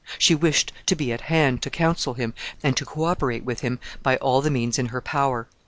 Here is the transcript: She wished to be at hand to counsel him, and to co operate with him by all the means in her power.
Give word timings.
She 0.17 0.33
wished 0.33 0.73
to 0.87 0.95
be 0.95 1.13
at 1.13 1.21
hand 1.21 1.61
to 1.61 1.69
counsel 1.69 2.15
him, 2.15 2.33
and 2.63 2.75
to 2.75 2.85
co 2.85 3.03
operate 3.03 3.45
with 3.45 3.59
him 3.59 3.77
by 4.01 4.17
all 4.17 4.41
the 4.41 4.49
means 4.49 4.79
in 4.79 4.87
her 4.87 4.99
power. 4.99 5.47